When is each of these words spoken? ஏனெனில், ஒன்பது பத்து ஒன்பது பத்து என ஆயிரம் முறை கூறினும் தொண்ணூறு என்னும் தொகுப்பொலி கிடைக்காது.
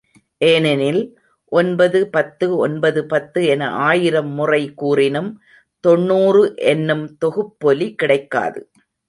ஏனெனில், 0.41 1.01
ஒன்பது 1.51 1.99
பத்து 2.09 2.57
ஒன்பது 2.57 3.01
பத்து 3.05 3.45
என 3.45 3.69
ஆயிரம் 3.69 4.31
முறை 4.33 4.73
கூறினும் 4.73 5.31
தொண்ணூறு 5.83 6.53
என்னும் 6.65 7.05
தொகுப்பொலி 7.25 7.95
கிடைக்காது. 7.95 8.61